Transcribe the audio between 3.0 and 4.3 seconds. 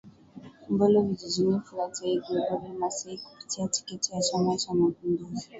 kupitia tiketi ya